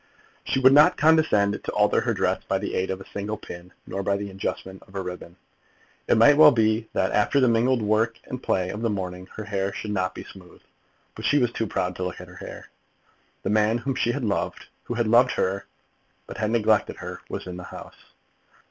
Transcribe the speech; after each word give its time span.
She 0.43 0.59
would 0.59 0.73
not 0.73 0.97
condescend 0.97 1.63
to 1.63 1.71
alter 1.73 2.01
her 2.01 2.13
dress 2.15 2.41
by 2.47 2.57
the 2.57 2.73
aid 2.73 2.89
of 2.89 2.99
a 2.99 3.09
single 3.13 3.37
pin, 3.37 3.71
or 3.91 4.01
by 4.01 4.17
the 4.17 4.31
adjustment 4.31 4.81
of 4.87 4.95
a 4.95 5.01
ribbon. 5.03 5.35
It 6.07 6.17
might 6.17 6.37
well 6.37 6.49
be 6.49 6.89
that, 6.93 7.11
after 7.11 7.39
the 7.39 7.47
mingled 7.47 7.83
work 7.83 8.17
and 8.25 8.41
play 8.41 8.69
of 8.69 8.81
the 8.81 8.89
morning, 8.89 9.27
her 9.35 9.43
hair 9.43 9.71
should 9.71 9.91
not 9.91 10.15
be 10.15 10.23
smooth; 10.23 10.61
but 11.13 11.25
she 11.25 11.37
was 11.37 11.51
too 11.51 11.67
proud 11.67 11.95
to 11.97 12.03
look 12.03 12.19
at 12.19 12.27
her 12.29 12.37
hair. 12.37 12.71
The 13.43 13.51
man 13.51 13.77
whom 13.77 13.93
she 13.93 14.11
had 14.11 14.23
loved, 14.25 14.65
who 14.85 14.95
had 14.95 15.05
loved 15.05 15.33
her 15.33 15.67
but 16.25 16.37
had 16.37 16.49
neglected 16.49 16.95
her, 16.95 17.21
was 17.29 17.45
in 17.45 17.57
the 17.57 17.63
house. 17.65 18.13